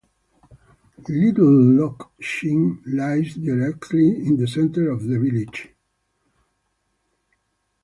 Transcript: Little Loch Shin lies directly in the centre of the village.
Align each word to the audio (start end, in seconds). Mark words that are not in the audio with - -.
Little 1.07 1.75
Loch 1.75 2.11
Shin 2.19 2.81
lies 2.87 3.35
directly 3.35 4.09
in 4.25 4.35
the 4.37 4.47
centre 4.47 4.89
of 4.89 5.03
the 5.03 5.19
village. 5.19 5.69